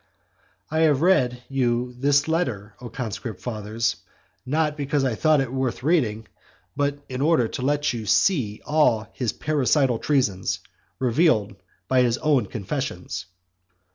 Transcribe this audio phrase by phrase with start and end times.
[0.71, 3.97] I have read you this letter, O conscript fathers,
[4.47, 6.27] not because I thought it worth reading,
[6.75, 10.57] but in order to let you see all his parricidal treasons
[10.97, 11.55] revealed
[11.87, 13.27] by his own confessions.